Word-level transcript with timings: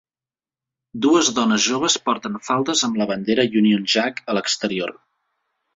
Dues 1.05 1.29
dones 1.39 1.67
joves 1.73 1.99
porten 2.07 2.41
faldes 2.49 2.85
amb 2.89 2.99
la 3.03 3.09
bandera 3.15 3.49
Union 3.63 3.89
Jack 3.97 4.27
a 4.35 4.39
l'exterior. 4.39 4.99